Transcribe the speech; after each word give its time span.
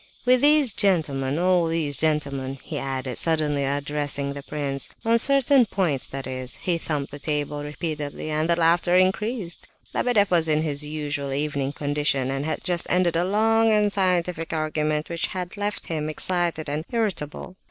With 0.25 0.41
these 0.41 0.73
gentlemen... 0.73 1.37
all 1.37 1.67
these 1.67 1.95
gentlemen," 1.97 2.57
he 2.63 2.79
added, 2.79 3.19
suddenly 3.19 3.63
addressing 3.63 4.33
the 4.33 4.41
prince, 4.41 4.89
"on 5.05 5.19
certain 5.19 5.67
points... 5.67 6.07
that 6.07 6.25
is..." 6.25 6.55
He 6.55 6.79
thumped 6.79 7.11
the 7.11 7.19
table 7.19 7.63
repeatedly, 7.63 8.31
and 8.31 8.49
the 8.49 8.55
laughter 8.55 8.95
increased. 8.95 9.67
Lebedeff 9.93 10.31
was 10.31 10.47
in 10.47 10.63
his 10.63 10.83
usual 10.83 11.31
evening 11.33 11.71
condition, 11.73 12.31
and 12.31 12.45
had 12.47 12.63
just 12.63 12.87
ended 12.89 13.15
a 13.15 13.23
long 13.23 13.71
and 13.71 13.93
scientific 13.93 14.53
argument, 14.53 15.07
which 15.07 15.27
had 15.27 15.55
left 15.55 15.85
him 15.85 16.09
excited 16.09 16.67
and 16.67 16.83
irritable. 16.91 17.55